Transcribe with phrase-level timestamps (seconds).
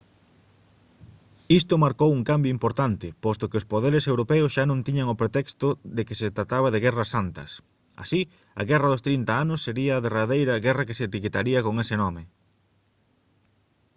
[1.59, 5.67] isto marcou un cambio importante posto que os poderes europeos xa non tiñan o pretexto
[5.95, 7.49] de que se trataba de guerras santas
[8.03, 8.21] así
[8.61, 12.23] a guerra dos trinta anos sería a derradeira guerra que se etiquetaría con ese nome